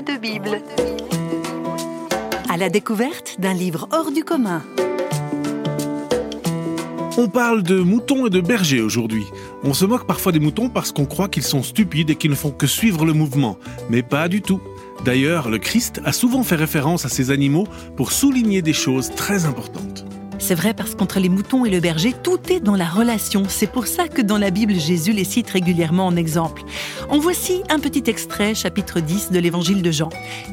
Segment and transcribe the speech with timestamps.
[0.00, 0.62] Drôle de Bible.
[2.48, 4.62] À la découverte d'un livre hors du commun.
[7.18, 9.24] On parle de moutons et de bergers aujourd'hui.
[9.62, 12.36] On se moque parfois des moutons parce qu'on croit qu'ils sont stupides et qu'ils ne
[12.36, 13.58] font que suivre le mouvement.
[13.88, 14.60] Mais pas du tout.
[15.04, 19.44] D'ailleurs, le Christ a souvent fait référence à ces animaux pour souligner des choses très
[19.44, 20.04] importantes.
[20.40, 23.44] C'est vrai parce qu'entre les moutons et le berger, tout est dans la relation.
[23.46, 26.62] C'est pour ça que dans la Bible, Jésus les cite régulièrement en exemple.
[27.10, 30.10] En voici un petit extrait, chapitre 10 de l'évangile de Jean.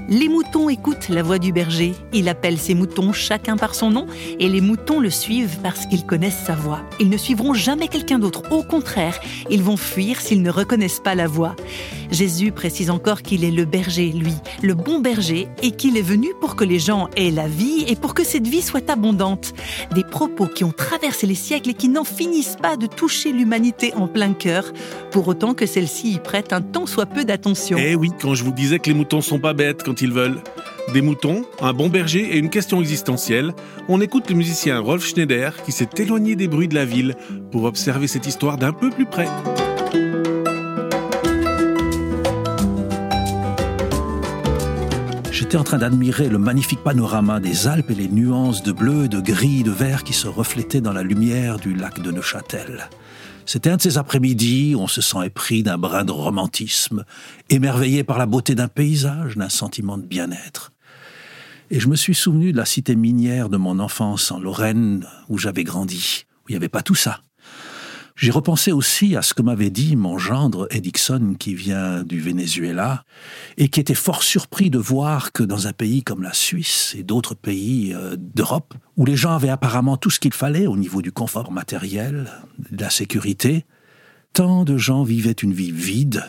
[0.10, 1.94] Les moutons écoutent la voix du berger.
[2.14, 4.08] Il appelle ses moutons chacun par son nom
[4.40, 6.82] et les moutons le suivent parce qu'ils connaissent sa voix.
[7.00, 8.42] Ils ne suivront jamais quelqu'un d'autre.
[8.52, 9.20] Au contraire,
[9.52, 11.56] ils vont fuir s'ils ne reconnaissent pas la voix.
[12.10, 14.34] Jésus précise encore qu'il est le berger, lui,
[14.64, 17.96] le bon berger, et qu'il est venu pour que les gens aient la vie et
[17.96, 19.54] pour que cette vie soit abondante.
[19.94, 23.94] Des propos qui ont traversé les siècles et qui n'en finissent pas de toucher l'humanité
[23.96, 24.72] en plein cœur,
[25.12, 27.78] pour autant que celle-ci y prête un tant soit peu d'attention.
[27.80, 30.40] Eh oui, quand je vous disais que les moutons sont pas bêtes quand ils veulent.
[30.94, 33.54] Des moutons, un bon berger et une question existentielle,
[33.90, 37.16] on écoute le musicien Rolf Schneider qui s'est éloigné des bruits de la ville
[37.52, 39.28] pour observer cette histoire d'un peu plus près.
[45.32, 49.20] J'étais en train d'admirer le magnifique panorama des Alpes et les nuances de bleu, de
[49.20, 52.90] gris, de vert qui se reflétaient dans la lumière du lac de Neuchâtel.
[53.48, 57.06] C'était un de ces après-midi où on se sent épris d'un brin de romantisme,
[57.50, 60.74] émerveillé par la beauté d'un paysage, d'un sentiment de bien-être.
[61.72, 65.38] Et je me suis souvenu de la cité minière de mon enfance en Lorraine, où
[65.38, 67.22] j'avais grandi, où il n'y avait pas tout ça.
[68.18, 73.04] J'ai repensé aussi à ce que m'avait dit mon gendre Edixon qui vient du Venezuela
[73.58, 77.04] et qui était fort surpris de voir que dans un pays comme la Suisse et
[77.04, 81.04] d'autres pays euh, d'Europe, où les gens avaient apparemment tout ce qu'il fallait au niveau
[81.04, 82.32] du confort matériel,
[82.72, 83.66] de la sécurité,
[84.34, 86.24] tant de gens vivaient une vie vide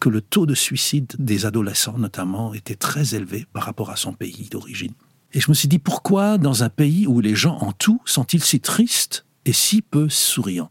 [0.00, 4.12] que le taux de suicide des adolescents notamment était très élevé par rapport à son
[4.12, 4.92] pays d'origine.
[5.32, 8.44] Et je me suis dit pourquoi dans un pays où les gens en tout sont-ils
[8.44, 10.70] si tristes et si peu souriants?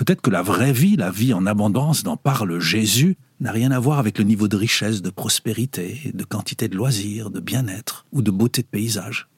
[0.00, 3.78] Peut-être que la vraie vie, la vie en abondance dont parle Jésus, n'a rien à
[3.78, 8.22] voir avec le niveau de richesse, de prospérité, de quantité de loisirs, de bien-être ou
[8.22, 9.28] de beauté de paysage.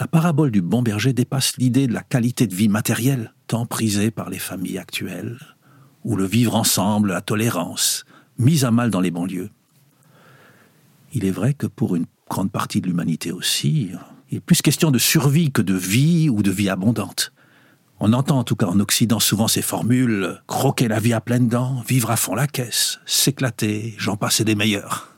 [0.00, 4.10] La parabole du bon berger dépasse l'idée de la qualité de vie matérielle, tant prisée
[4.10, 5.38] par les familles actuelles,
[6.02, 8.04] ou le vivre ensemble, la tolérance,
[8.38, 9.50] mise à mal dans les banlieues.
[11.12, 13.92] Il est vrai que pour une grande partie de l'humanité aussi,
[14.28, 17.32] il est plus question de survie que de vie ou de vie abondante.
[18.04, 21.46] On entend en tout cas en Occident souvent ces formules croquer la vie à pleines
[21.46, 25.14] dents, vivre à fond la caisse, s'éclater, j'en passe des meilleurs.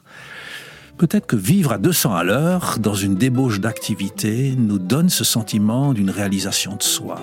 [0.98, 5.94] Peut-être que vivre à 200 à l'heure, dans une débauche d'activité, nous donne ce sentiment
[5.94, 7.18] d'une réalisation de soi.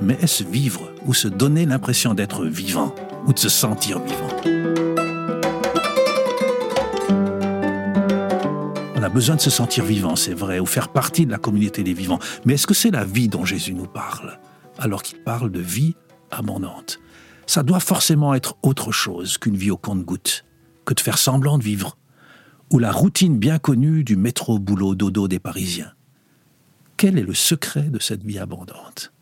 [0.00, 2.94] Mais est-ce vivre ou se donner l'impression d'être vivant
[3.26, 4.28] ou de se sentir vivant?
[8.94, 11.82] On a besoin de se sentir vivant, c'est vrai, ou faire partie de la communauté
[11.82, 12.20] des vivants.
[12.44, 14.38] Mais est-ce que c'est la vie dont Jésus nous parle?
[14.80, 15.94] Alors qu'il parle de vie
[16.30, 16.98] abondante.
[17.46, 20.44] Ça doit forcément être autre chose qu'une vie au compte-gouttes,
[20.84, 21.96] que de faire semblant de vivre,
[22.72, 25.92] ou la routine bien connue du métro boulot dodo des Parisiens.
[26.96, 29.12] Quel est le secret de cette vie abondante?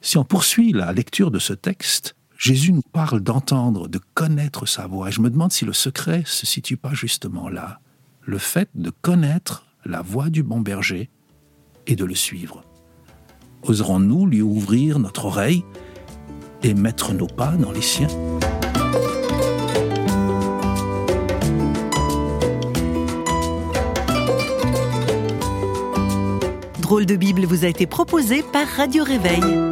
[0.00, 4.86] Si on poursuit la lecture de ce texte, Jésus nous parle d'entendre, de connaître sa
[4.86, 5.08] voix.
[5.08, 7.80] Et je me demande si le secret se situe pas justement là.
[8.20, 11.08] Le fait de connaître la voix du bon berger
[11.86, 12.64] et de le suivre.
[13.64, 15.64] Oserons-nous lui ouvrir notre oreille
[16.62, 18.08] et mettre nos pas dans les siens?
[26.80, 29.71] Drôle de Bible vous a été proposé par Radio Réveil.